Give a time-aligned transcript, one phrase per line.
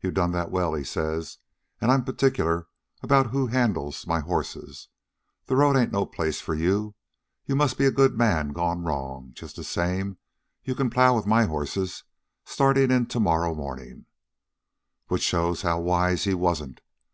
[0.00, 1.36] "'You done that well,' he says.
[1.82, 2.68] 'An' I'm particular
[3.02, 4.88] about who handles my horses.
[5.44, 6.94] The road ain't no place for you.
[7.44, 9.32] You must be a good man gone wrong.
[9.34, 10.16] Just the same
[10.64, 12.04] you can plow with my horses,
[12.46, 14.06] startin' in to morrow mornin'.'
[15.08, 16.80] "Which shows how wise he wasn't.